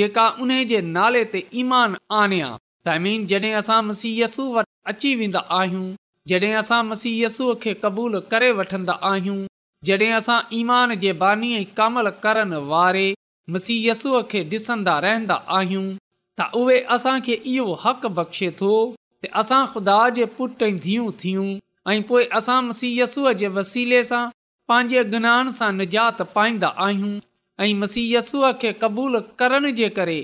जेका 0.01 0.27
उन 0.45 0.53
जे 0.73 0.81
नाले 0.99 1.25
ते 1.33 1.43
ईमान 1.63 1.97
आणियां 2.21 2.53
तमीन 2.89 3.25
जडे॒ 3.33 3.51
असां 3.63 3.81
मुसीयसू 3.89 4.45
वटि 4.55 4.73
अची 4.93 5.15
वेंदा 5.23 5.41
जॾहिं 6.31 6.51
असां 6.57 6.77
मसीयसूअ 6.89 7.53
खे 7.63 7.71
क़बूलु 7.83 8.19
करे 8.33 8.51
वठंदा 8.57 8.93
आहियूं 9.09 9.39
जॾहिं 9.87 10.11
असां 10.19 10.35
ईमान 10.59 10.93
जे 11.03 11.11
बानी 11.23 11.47
कमल 11.79 12.09
करण 12.25 12.53
वारे 12.73 13.07
मसीयसूअ 13.55 14.21
खे 14.31 14.43
ॾिसंदा 14.53 14.93
रहंदा 15.05 15.37
आहियूं 15.57 15.87
त 16.41 16.45
उहे 16.59 16.77
असांखे 16.97 17.35
इहो 17.55 17.65
हक़ 17.85 18.07
बख़्शे 18.19 18.49
थो 18.61 18.69
त 19.25 19.31
असां 19.41 19.59
ख़ुदा 19.73 19.97
जे 20.19 20.25
पुट 20.37 20.63
धीअ 20.85 21.09
थियूं 21.23 21.49
ऐं 21.95 22.01
पोइ 22.11 22.23
असां 22.39 22.59
मसीयसूअ 22.69 23.33
जे 23.41 23.47
वसीले 23.57 24.01
सां 24.11 24.21
पंहिंजे 24.71 25.03
गुनान 25.15 25.51
सां 25.59 25.71
निजात 25.81 26.21
पाईंदा 26.37 26.69
आहियूं 26.87 27.13
ऐं 27.67 27.73
मसीयसूअ 27.83 28.53
खे 28.63 28.71
क़बूलु 28.85 29.19
करण 29.43 29.69
जे 29.81 29.89
करे 29.99 30.17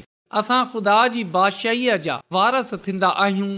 असां 0.44 0.62
ख़ुदा 0.72 1.00
जी 1.18 1.24
बादशाहीअ 1.38 1.98
जा 2.08 2.18
वारस 2.40 2.72
थींदा 2.88 3.12
आहियूं 3.28 3.52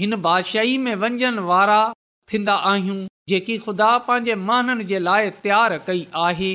हिन 0.00 0.14
बादशाही 0.26 0.76
में 0.84 0.94
वंझण 1.00 1.38
वारा 1.48 1.80
थींदा 2.32 2.54
आहियूं 2.72 2.98
जेकी 3.28 3.56
ख़ुदा 3.64 3.88
पंहिंजे 4.04 4.34
माननि 4.50 4.84
जे 4.92 4.98
लाइ 5.08 5.30
तयारु 5.44 5.78
कई 5.86 6.00
आहे 6.26 6.52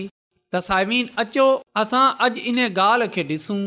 तसाइमीन 0.56 1.10
अचो 1.24 1.44
असां 1.82 2.06
अॼु 2.28 2.42
इन 2.52 2.60
ॻाल्हि 2.68 3.08
खे 3.16 3.24
ॾिसूं 3.32 3.60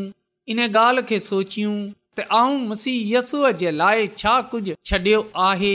इन 0.53 0.59
ॻाल्हि 0.65 1.03
खे 1.11 1.19
सोचियूं 1.27 1.75
त 2.19 2.25
आऊं 2.39 2.57
मुसीहसस्सूअ 2.71 3.51
जे 3.61 3.71
लाइ 3.83 4.07
छा 4.21 4.33
कुझु 4.51 4.73
छॾियो 4.89 5.21
आहे 5.47 5.73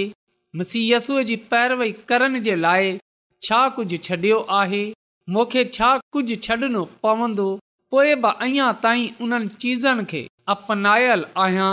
मुसीहय 0.63 1.25
जी 1.31 1.37
करण 2.13 2.41
जे 2.49 2.57
लाइ 2.67 2.93
छा 3.49 3.63
कुझु 3.79 3.97
छॾियो 4.09 4.39
आहे 4.61 4.85
मूंखे 5.35 5.65
छा 5.79 5.91
कुझु 6.17 6.37
छॾणो 6.49 6.85
पवंदो 7.07 7.49
पोइ 7.95 8.15
अञा 8.35 8.71
ताईं 8.87 9.11
उन्हनि 9.25 9.49
चीज़नि 9.67 10.05
खे 10.15 10.23
अपनायल 10.57 11.25
आहियां 11.49 11.73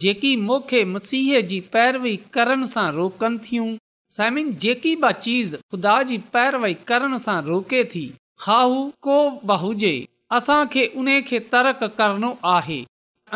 जेकी 0.00 0.34
मूंखे 0.46 0.84
मसीह 0.84 1.40
जी 1.52 1.58
पैरवई 1.72 2.16
करण 2.34 2.64
सां 2.74 2.84
रोकनि 2.98 3.38
थियूं 3.46 3.70
समिन 4.16 4.52
जेकी 4.64 4.94
बि 5.04 5.12
चीज़ 5.22 5.56
ख़ुदा 5.70 5.94
जी 6.10 6.18
पैरवई 6.36 6.74
करण 6.90 7.16
सां 7.24 7.40
रोके 7.48 7.82
थी 7.94 8.02
खाहू 8.44 8.76
को 9.06 9.16
बि 9.50 9.56
हुजे 9.62 9.94
असांखे 10.38 10.86
उन 11.02 11.08
खे 11.30 11.40
तरक़ 11.54 11.82
करणो 11.98 12.30
आहे 12.54 12.78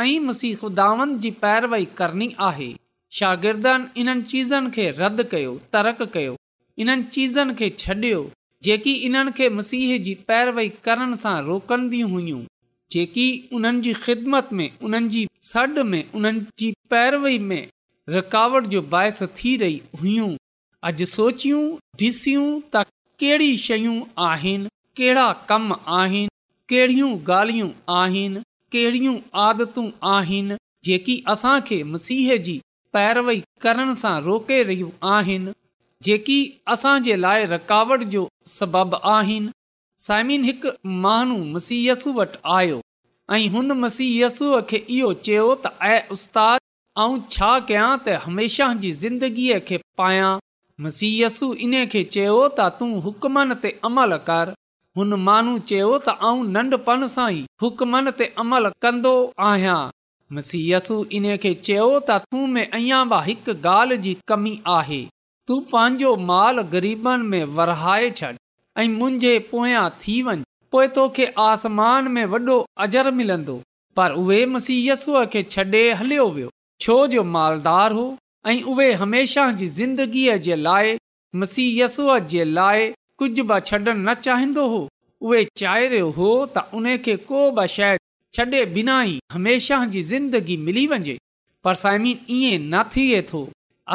ऐं 0.05 0.21
मसीह 0.29 0.55
खुदावन 0.63 1.19
जी 1.25 1.31
पैरवई 1.43 1.85
करणी 1.99 2.29
आहे 2.51 2.71
शागिर्दनि 3.19 4.01
इन्हनि 4.01 4.23
चीज़नि 4.35 4.71
खे 4.77 4.89
रद्द 5.03 5.25
कयो 5.33 5.57
तरक 5.73 6.03
कयो 6.15 6.37
इन्हनि 6.85 7.05
चीज़नि 7.17 7.55
खे 7.59 7.69
छॾियो 7.83 8.23
जेकी 8.69 8.93
इन्हनि 9.09 9.33
खे 9.41 9.49
मसीह 9.59 9.97
जी 10.07 10.15
पैरवई 10.31 10.69
करण 10.89 11.15
सां 11.27 11.35
रोकंदियूं 11.51 12.11
हुयूं 12.15 12.41
जेकी 12.93 13.27
उन्हनि 13.57 13.81
जी 13.85 13.93
ख़िदमत 14.07 14.49
में 14.53 14.71
उन्हनि 14.87 15.09
जी 15.13 15.21
सॾु 15.53 15.85
में 15.93 16.03
उन्हनि 16.19 16.41
जी 16.63 16.71
पैरवई 16.95 17.39
में 17.51 17.63
रुकावट 18.15 18.67
जो 18.75 18.83
बाहिस 18.95 19.23
थी 19.39 19.57
रही 19.63 19.79
हुयूं 20.03 20.31
अॼु 20.89 21.07
सोचियूं 21.15 21.63
ॾिसियूं 22.03 22.45
त 22.75 22.83
कहिड़ी 23.23 23.51
शयूं 23.67 23.95
आहिनि 24.29 24.69
कहिड़ा 25.01 25.27
कम 25.51 25.73
आहिनि 26.01 26.29
कहिड़ियूं 26.73 27.11
ॻाल्हियूं 27.39 27.71
आहिनि 28.01 28.43
कहिड़ियूं 28.77 29.17
आदतूं 29.47 29.89
आहिनि 30.17 30.57
जेकी 30.89 31.17
असांखे 31.35 31.83
मसीह 31.95 32.37
जी 32.49 32.61
पैरवई 32.99 33.43
करण 33.67 33.95
सां 34.05 34.15
रोके 34.29 34.63
रहियूं 34.71 34.91
आहिनि 35.15 35.53
जेकी 36.09 36.39
असांजे 36.75 37.17
लाइ 37.25 37.45
रुकावट 37.57 38.03
जो 38.15 38.25
सबब 38.59 39.01
आहिनि 39.17 39.51
साइमिन 40.05 40.45
हिकु 40.49 40.71
महनू 41.03 41.35
मसीयसु 41.55 42.13
वटि 42.15 42.39
आयो 42.59 42.79
ऐं 43.35 43.49
हुन 43.55 43.69
मसियसूअ 43.83 44.59
खे 44.73 44.79
इहो 44.95 45.11
चयो 45.29 45.43
त 45.67 45.71
ऐं 45.89 45.99
उस्तादु 46.17 46.67
आऊं 47.03 47.21
छा 47.35 47.51
कया 47.69 47.85
त 48.07 48.17
हमेशह 48.25 48.73
जी 48.87 48.91
ज़िंदगीअ 49.03 49.59
खे 49.69 49.79
पायां 50.03 50.33
मसिअसु 50.89 51.51
इन 51.69 51.77
खे 51.95 52.03
चयो 52.19 52.35
त 52.59 52.67
तूं 52.81 53.55
ते 53.67 53.73
अमल 53.91 54.17
कर 54.31 54.53
हुन 55.03 55.19
माण्हू 55.29 55.55
चयो 55.73 55.93
त 56.09 56.17
आउं 56.33 56.43
नन्ढपण 56.59 57.09
सां 57.15 57.29
ई 57.39 58.11
ते 58.25 58.29
अमल 58.49 58.69
कन्दो 58.89 59.15
आहियां 59.53 59.79
मसीयसु 60.41 60.99
इन 61.23 61.31
खे 61.49 61.55
चयो 61.73 61.87
त 61.97 62.21
तूं 62.31 62.45
में 62.59 62.63
अञा 62.81 63.03
बि 63.17 63.23
हिकु 63.31 63.57
ॻाल्हि 63.79 64.03
जी 64.09 64.17
कमी 64.35 64.59
आहे 64.79 65.03
तूं 65.49 65.63
पंहिंजो 65.75 66.15
माल 66.33 66.63
ग़रीबनि 66.79 67.35
में 67.35 67.43
वरहाए 67.61 68.11
छॾ 68.23 68.37
ऐं 68.81 68.89
मुंहिंजे 68.89 69.33
पोयां 69.51 69.89
थी 70.03 70.13
वञ 70.27 70.35
पोइ 70.75 70.87
तोखे 70.97 71.25
आसमान 71.49 72.07
में 72.13 72.25
वॾो 72.35 72.55
अजर 72.85 73.11
मिलंदो 73.19 73.61
पर 73.97 74.13
उहे 74.21 74.45
मसीयसूअ 74.53 75.25
खे 75.33 75.43
छॾे 75.55 75.83
हलियो 76.01 76.29
वियो 76.37 76.51
छो 76.85 76.97
जो 77.15 77.25
मालदार 77.35 77.93
हो 77.99 78.07
ऐं 78.51 78.63
उहे 78.73 78.91
हमेशह 79.03 79.51
जी 79.59 79.67
ज़िंदगीअ 79.79 80.37
जे 80.47 80.57
लाइ 80.69 80.97
मसीयसूअ 81.43 82.19
जे 82.33 82.45
लाइ 82.61 82.89
कुझु 83.19 83.43
बि 83.53 83.61
छॾण 83.69 83.85
न 83.89 84.15
चाहिंदो 84.27 84.65
हो 84.75 84.81
उहे 85.31 85.45
चाहिरियो 85.65 86.09
हो 86.21 86.31
त 86.57 86.65
उन 86.81 86.97
खे 87.09 87.17
को 87.29 87.41
बि 87.59 87.67
शायदि 87.75 88.09
छॾे 88.39 88.65
बिना 88.79 88.97
ई 89.11 89.19
हमेशह 89.35 89.85
जी 89.97 90.03
ज़िंदगी 90.15 90.57
मिली 90.71 90.87
वञे 90.95 91.17
पर 91.65 91.75
साइमीन 91.83 92.25
ईअं 92.39 92.65
न 92.75 92.83
थिए 92.97 93.21
थो 93.33 93.43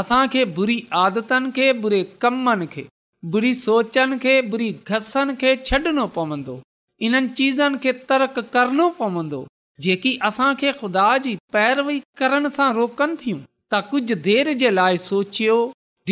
असांखे 0.02 0.46
बुरी 0.60 0.78
आदतनि 1.06 1.52
खे 1.60 1.72
बुरे 1.86 2.02
कमनि 2.22 2.68
खे 2.76 2.88
बुरी 3.26 3.54
सोचनि 3.56 4.18
खे 4.24 4.42
बुरी 4.50 4.72
घसनि 4.88 5.34
खे 5.42 5.56
छॾणो 5.66 6.06
पवंदो 6.18 6.60
इन्हनि 7.06 7.28
चीज़नि 7.40 7.78
खे 7.84 7.92
तर्क 8.10 8.38
करणो 8.54 8.90
पवंदो 9.00 9.44
जेकी 9.84 10.12
असांखे 10.30 10.72
खु़दा 10.80 11.08
जी 11.26 11.36
पैरवी 11.54 12.00
करण 12.20 12.48
सां 12.58 12.70
रोकनि 12.80 13.16
थियूं 13.22 13.40
त 13.74 13.80
कुझु 13.90 14.16
देर 14.30 14.54
जे 14.62 14.70
लाइ 14.78 14.98
सोचियो 15.06 15.58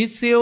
ॾिसियो 0.02 0.42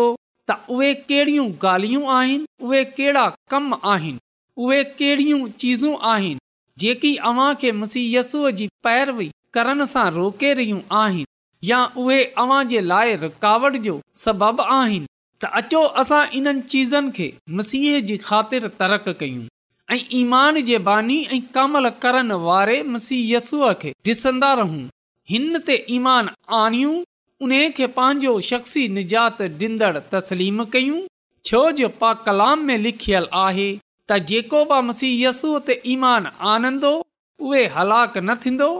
त 0.51 0.55
उहे 0.77 0.93
कहिड़ियूं 1.11 1.49
गाल्हियूं 1.63 2.07
आहिनि 2.19 2.45
उहे 2.67 2.83
कहिड़ा 2.95 3.27
कम 3.51 3.73
आहिनि 3.93 4.17
उहे 4.63 4.83
कहिड़ियूं 5.01 5.47
चीज़ूं 5.63 5.93
आहिनि 6.15 6.39
जेकी 6.83 7.15
अव्हां 7.31 7.53
खे 7.61 7.71
मुसीयसूअ 7.83 8.51
जी 8.61 8.67
पैरवी 8.87 9.29
करण 9.57 9.85
सां 9.95 10.09
रोके 10.19 10.53
रहियूं 10.61 10.81
आहिनि 11.01 11.31
या 11.71 11.83
उहे 12.05 12.23
अवां 12.45 12.63
जे 12.73 12.79
लाइ 12.91 13.15
रुकावट 13.25 13.77
जो 13.89 13.99
सबब 14.25 14.61
आहिनि 14.67 15.07
त 15.43 15.47
अचो 15.59 15.79
असां 16.01 16.23
इन्हनि 16.37 16.61
चीज़नि 16.73 17.09
खे 17.15 17.25
मसीह 17.59 17.99
जी 18.09 18.15
ख़ातिर 18.27 18.67
तरक 18.81 19.07
कयूं 19.21 19.43
ऐं 19.93 19.97
ईमान 20.19 20.59
जे 20.69 20.77
बानी 20.89 21.17
ऐं 21.37 21.39
कमल 21.55 21.89
करण 22.03 22.31
वारे 22.45 22.77
मसीयसूअ 22.93 23.71
खे 23.81 23.91
ॾिसंदा 24.11 24.51
रहूं 24.59 24.83
हिन 25.31 25.57
ते 25.69 25.75
ईमान 25.95 26.29
आणियूं 26.59 26.93
उन 27.45 27.51
खे 27.79 27.87
पंहिंजो 27.97 28.37
शख़्सी 28.51 28.87
निजात 28.99 29.41
ॾींदड़ 29.65 29.93
तसलीम 30.13 30.63
कयूं 30.75 31.01
छो 31.51 31.61
जो 31.79 31.87
पा 32.03 32.13
कलाम 32.27 32.65
में 32.69 32.77
लिखियल 32.85 33.27
आहे 33.43 33.67
त 34.11 34.19
जेको 34.31 34.63
बि 34.71 34.79
मसीयसूअ 34.91 35.59
ते 35.71 35.79
ईमान 35.97 36.31
आनंदो 36.53 36.93
उहे 37.47 37.65
हलाक 37.77 38.17
न 38.23 38.39
थींदो 38.45 38.71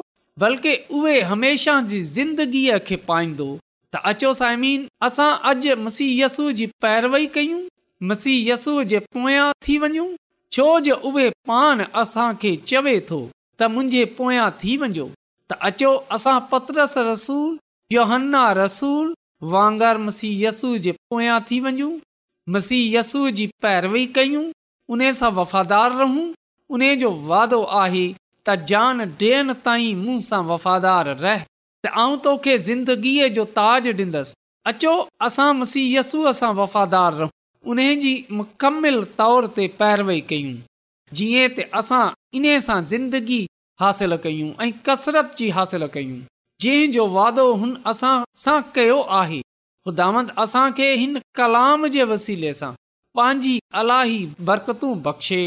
बल्कि 0.46 0.78
उहे 1.02 1.20
हमेशह 1.34 1.84
जी 1.94 2.02
ज़िंदगीअ 2.16 2.80
खे 2.90 2.96
पाईंदो 3.12 3.52
त 3.94 4.00
अचो 4.10 4.30
साइमीन 4.40 4.86
असां 5.08 5.32
अॼु 5.50 5.74
मसीहयसू 5.86 6.44
जी 6.60 6.66
पैरवई 6.86 7.26
कयूं 7.34 7.60
मसीहयसूअ 8.12 8.84
जे 8.92 9.00
पोयां 9.16 9.48
थी 9.66 9.76
वञूं 9.84 10.08
छो 10.56 10.66
जो 10.88 10.96
उहे 11.10 11.28
पाण 11.50 11.84
असांखे 12.02 12.54
चवे 12.72 12.96
थो 13.10 13.20
त 13.60 13.70
मुंहिंजे 13.74 14.04
पोयां 14.20 14.48
थी 14.64 14.78
वञो 14.86 15.06
त 15.52 15.60
अचो 15.70 15.92
असां 16.18 16.36
पतरस 16.54 16.98
रसूल 17.12 17.54
योहन्ना 17.98 18.44
रसूल 18.62 19.14
वांगर 19.54 19.98
मसी 20.08 20.30
यसूअ 20.46 20.74
जे 20.88 20.96
पोयां 21.14 21.38
थी 21.52 21.60
वञूं 21.68 21.92
मसीह 22.58 22.84
यसूअ 22.98 23.30
जी 23.42 23.48
पैरवई 23.68 24.06
कयूं 24.20 24.44
उन 24.96 25.08
सां 25.24 25.32
वफ़ादार 25.40 25.98
रहूं 26.04 26.26
उन 26.78 26.90
जो 27.06 27.14
वाइदो 27.34 27.64
आहे 27.84 28.06
त 28.16 28.60
जान 28.74 29.08
ॾियनि 29.26 29.62
ताईं 29.70 30.06
मूं 30.06 30.22
सां 30.34 30.42
वफ़ादार 30.54 31.12
रह 31.26 31.46
त 31.86 31.90
आउं 32.02 32.18
तोखे 32.24 32.58
ज़िंदगीअ 32.66 33.28
जो 33.38 33.44
ताज 33.56 33.88
ॾींदसि 33.88 34.34
अचो 34.72 34.92
असां 35.28 35.48
मसीह 35.56 35.88
यसूअ 35.98 36.32
सां 36.40 36.52
वफ़ादार 36.60 37.14
रहूं 37.14 37.72
उन 37.74 37.80
जी 38.04 38.14
मुकमिल 38.40 39.04
तौर 39.18 39.48
ते 39.58 39.66
पैरवई 39.82 40.20
कयूं 40.30 40.54
जीअं 41.20 41.50
त 41.58 41.66
असां 41.82 42.04
इन 42.40 42.46
सां 42.68 42.80
ज़िंदगी 42.92 43.42
हासिलु 43.84 44.18
कयूं 44.28 44.50
ऐं 44.66 44.70
कसरत 44.88 45.36
जी 45.42 45.50
हासिलु 45.58 45.88
कयूं 45.98 46.22
जंहिंजो 46.66 47.08
वादो 47.18 47.48
हुन 47.64 47.76
असां 47.94 48.14
सां 48.46 48.58
कयो 48.80 48.98
आहे 49.20 49.42
हुदामंद 49.90 50.32
असांखे 50.46 50.90
हिन 51.04 51.20
कलाम 51.42 51.88
जे 51.98 52.04
वसीले 52.14 52.54
सां 52.62 52.72
पंहिंजी 53.20 53.56
अलाही 53.84 54.22
बरकतूं 54.52 54.94
बख़्शे 55.10 55.42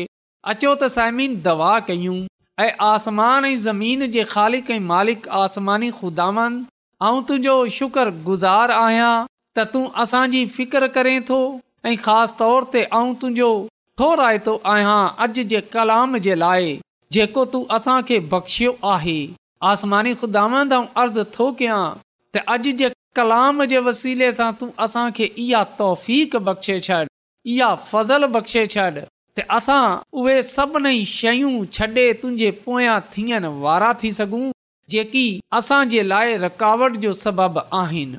अचो 0.52 0.74
त 0.84 0.92
साइमीन 0.98 1.40
दवा 1.48 1.72
कयूं 1.90 2.18
ऐं 2.58 2.70
आसमान 2.84 3.44
ऐं 3.44 3.54
ज़मीन 3.62 4.06
जे 4.10 4.22
ख़ालिक 4.28 4.70
ऐं 4.70 4.78
मालिक 4.80 5.28
आसमानी 5.44 5.90
खुदांद 6.00 6.66
तुंहिंजो 7.02 7.56
शुक्रगुज़ारु 7.78 8.72
आहियां 8.84 9.10
त 9.58 9.66
तूं 9.74 9.82
असांजी 10.04 10.40
फ़िक्र 10.54 10.86
करें 10.94 11.24
थो 11.30 11.38
ऐं 11.90 11.96
ख़ासि 12.06 12.36
तौर 12.38 12.64
ते 12.76 12.82
ऐं 12.84 13.12
तुंहिंजो 13.24 13.50
थो 14.00 14.08
रायतो 14.20 14.54
आहियां 14.74 14.96
अॼु 15.26 15.44
जे 15.52 15.60
कलाम 15.74 16.16
जे 16.28 16.34
लाइ 16.44 16.72
जेको 17.18 17.44
तूं 17.56 17.62
असांखे 17.78 18.18
बख़्शियो 18.32 18.74
आहे 18.92 19.18
आसमानी 19.72 20.14
ख़ुदांद 20.22 20.72
अर्ज़ु 21.02 21.24
थो 21.36 21.50
कयां 21.60 21.82
त 21.98 22.44
अॼु 22.56 22.72
जे 22.82 22.90
कलाम 23.20 23.64
जे 23.74 23.84
वसीले 23.90 24.30
सां 24.40 24.50
तूं 24.62 24.70
असांखे 24.88 25.28
इहा 25.46 25.62
तौफ़ 25.82 26.08
बख़्शे 26.50 26.78
छॾ 26.88 27.02
इहा 27.08 27.74
फज़ल 27.92 28.26
बख़्शे 28.38 28.66
छॾि 28.76 29.04
त 29.38 29.42
असां 29.52 29.82
उहे 30.20 30.42
सभिनी 30.42 31.04
शयूं 31.06 31.54
छॾे 31.78 32.04
तुंहिंजे 32.20 32.50
पोयां 32.66 32.98
थियण 33.16 33.44
वारा 33.64 33.92
थी 34.02 34.10
सघूं 34.18 34.44
जेकी 34.90 35.24
असांजे 35.58 36.06
लाइ 36.08 36.36
रकावट 36.44 36.96
जो 37.02 37.12
सबबु 37.22 37.60
आहिनि 37.80 38.16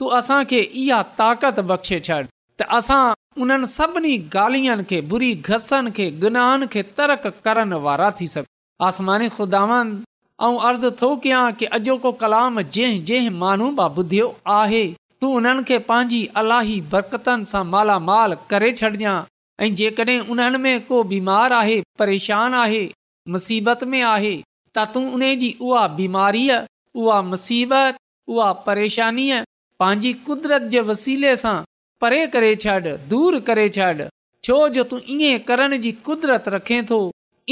तूं 0.00 0.10
असांखे 0.18 0.60
इहा 0.82 1.00
ताक़त 1.18 1.58
बख़्शे 1.70 1.98
छॾ 2.08 2.20
त 2.60 2.66
असां 2.78 3.00
उन्हनि 3.42 3.66
सभिनी 3.76 4.14
ॻाल्हियुनि 4.34 4.82
खे 4.90 5.00
बुरी 5.10 5.32
घसनि 5.48 5.90
खे 5.96 6.06
गुनाहनि 6.22 6.66
खे 6.72 6.82
तर्क 6.98 7.26
करण 7.44 7.72
वारा 7.86 8.10
थी 8.20 8.26
सघूं 8.34 8.50
आसमानी 8.86 9.28
ख़ुदावनि 9.36 9.98
ऐं 10.44 10.54
अर्ज़ु 10.68 10.90
थो 11.00 11.08
कयां 11.24 11.44
कि 11.58 11.66
अॼोको 11.78 12.12
कलाम 12.22 12.60
जंहिं 12.74 13.02
जंहिं 13.10 13.34
मानू 13.42 13.66
पा 13.80 13.86
ॿुधियो 13.98 14.28
आहे 14.60 14.84
तूं 15.20 15.34
उन्हनि 15.40 15.62
खे 15.68 15.78
पंहिंजी 15.90 16.22
अलाही 16.42 16.80
बरक़तनि 16.94 17.50
सां 17.54 17.64
मालामाल 17.74 18.36
करे 18.50 18.70
छॾिजांइ 18.82 19.18
ऐं 19.62 19.74
जेकॾहिं 19.76 20.18
उन्हनि 20.32 20.58
में 20.58 20.86
को 20.86 21.02
बीमार 21.04 21.52
आहे 21.52 21.80
परेशान 21.98 22.54
आहे 22.54 22.84
मुसीबत 23.34 23.82
में 23.92 24.00
आहे 24.10 24.36
त 24.76 24.84
तूं 24.94 25.02
उन 25.14 25.20
जी 25.38 25.54
उहा 25.60 25.86
बीमारीअ 26.00 26.58
उहा 27.00 27.20
मुसीबत 27.32 27.96
उहा 28.28 28.52
परेशानीअ 28.66 29.42
पंहिंजी 29.80 30.12
कुदिरत 30.28 30.62
जे 30.72 30.80
वसीले 30.90 31.34
सां 31.42 31.54
परे 32.00 32.26
करे 32.36 32.54
छॾ 32.64 32.78
दूरि 33.10 33.40
करे 33.50 33.68
छॾ 33.76 33.92
छो 34.44 34.58
जो 34.76 34.84
तूं 34.92 34.98
ईअं 35.16 35.38
करण 35.48 35.76
जी 35.84 35.92
कुदरत 36.08 36.48
रखे 36.56 36.82
थो 36.90 37.00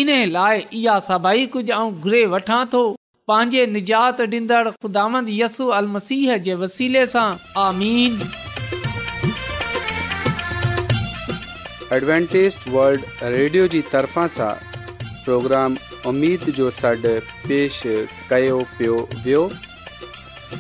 इन 0.03 0.13
लाइ 0.33 0.65
इहा 0.81 0.99
सभई 1.11 1.47
कुझु 1.57 1.73
ऐं 1.83 1.93
घुरे 2.01 2.25
वठां 2.37 2.65
थो 2.75 2.83
पंहिंजे 3.29 3.67
निजात 3.77 4.21
ॾींदड़ 4.29 4.67
ख़ुदांद 4.71 5.29
यसू 5.41 5.73
मसीह 5.99 6.37
जे 6.49 6.55
वसीले 6.65 7.07
सां 7.17 7.29
आमीन 7.69 8.21
एडवेंटेज 11.97 12.57
वर्ल्ड 12.73 13.05
रेडियो 13.35 13.67
जी 13.75 13.81
तरफ़ा 13.93 14.27
सा 14.33 14.49
प्रोग्राम 15.25 15.77
उमेद 16.07 16.43
जो 16.59 16.71
सड 16.79 17.07
पेश 17.49 17.83
कयो 18.31 18.59
पियो 18.79 18.97
वियो 19.25 19.41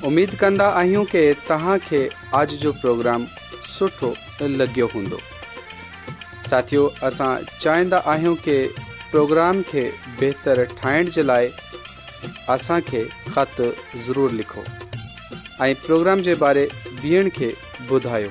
उमेद 0.09 0.35
कंदा 0.41 0.69
आहियूं 0.81 1.05
की 1.15 1.23
तव्हांखे 1.49 2.01
जो 2.65 2.73
प्रोग्राम 2.85 3.27
सुठो 3.75 4.15
लगो 4.63 4.87
हूंदो 4.95 5.19
साथियो 6.51 6.87
असां 7.11 7.31
चाहींदा 7.61 7.99
आहियूं 8.15 8.35
की 8.49 8.57
प्रोग्राम 9.13 9.63
खे 9.73 9.85
बहितरु 10.21 10.65
ठाहिण 10.83 11.11
जे 11.19 11.23
लाइ 11.33 11.49
असांखे 12.57 13.05
ख़तु 13.35 13.71
ज़रूरु 14.07 14.37
लिखो 14.43 14.65
ऐं 15.67 15.75
प्रोग्राम 15.87 16.23
जे 16.31 16.35
बारे 16.47 16.69
धीअण 17.03 17.29
के 17.41 17.55
ॿुधायो 17.99 18.31